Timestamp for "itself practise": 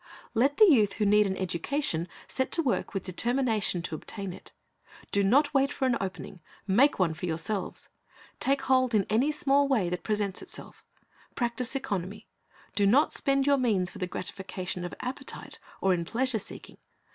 10.41-11.75